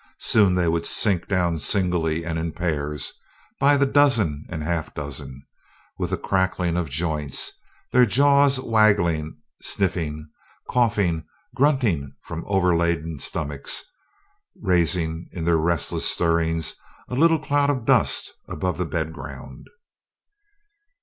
Soon 0.17 0.55
they 0.55 0.67
would 0.67 0.87
sink 0.87 1.27
down 1.27 1.59
singly 1.59 2.25
and 2.25 2.39
in 2.39 2.53
pairs, 2.53 3.13
by 3.59 3.77
the 3.77 3.85
dozen 3.85 4.47
and 4.49 4.63
half 4.63 4.95
dozen, 4.95 5.43
with 5.99 6.11
a 6.11 6.17
crackling 6.17 6.75
of 6.75 6.89
joints, 6.89 7.53
their 7.91 8.07
jaws 8.07 8.59
waggling, 8.59 9.37
sniffing, 9.61 10.27
coughing, 10.67 11.23
grunting 11.55 12.15
from 12.23 12.43
overladen 12.47 13.19
stomachs, 13.19 13.83
raising 14.59 15.27
in 15.33 15.45
their 15.45 15.59
restless 15.59 16.09
stirrings 16.09 16.75
a 17.07 17.13
little 17.13 17.37
cloud 17.37 17.69
of 17.69 17.85
dust 17.85 18.33
above 18.47 18.79
the 18.79 18.87
bed 18.87 19.13
ground. 19.13 19.67